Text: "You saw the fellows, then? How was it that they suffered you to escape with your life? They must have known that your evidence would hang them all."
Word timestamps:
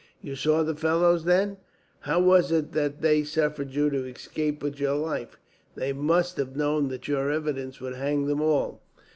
"You 0.23 0.33
saw 0.35 0.63
the 0.63 0.73
fellows, 0.73 1.25
then? 1.25 1.57
How 1.99 2.19
was 2.19 2.51
it 2.51 2.71
that 2.71 3.01
they 3.03 3.23
suffered 3.23 3.69
you 3.69 3.91
to 3.91 4.05
escape 4.05 4.63
with 4.63 4.79
your 4.79 4.95
life? 4.95 5.37
They 5.75 5.93
must 5.93 6.37
have 6.37 6.55
known 6.55 6.87
that 6.87 7.07
your 7.07 7.29
evidence 7.31 7.79
would 7.79 7.97
hang 7.97 8.25
them 8.25 8.41
all." 8.41 8.81